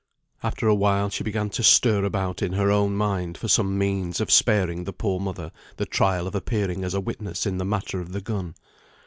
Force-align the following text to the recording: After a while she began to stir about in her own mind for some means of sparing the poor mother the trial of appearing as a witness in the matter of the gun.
After 0.41 0.67
a 0.67 0.73
while 0.73 1.11
she 1.11 1.23
began 1.23 1.51
to 1.51 1.61
stir 1.61 2.03
about 2.05 2.41
in 2.41 2.53
her 2.53 2.71
own 2.71 2.95
mind 2.95 3.37
for 3.37 3.47
some 3.47 3.77
means 3.77 4.19
of 4.19 4.31
sparing 4.31 4.85
the 4.85 4.93
poor 4.93 5.19
mother 5.19 5.51
the 5.77 5.85
trial 5.85 6.25
of 6.25 6.33
appearing 6.33 6.83
as 6.83 6.95
a 6.95 6.99
witness 6.99 7.45
in 7.45 7.59
the 7.59 7.65
matter 7.65 7.99
of 8.01 8.11
the 8.11 8.21
gun. 8.21 8.55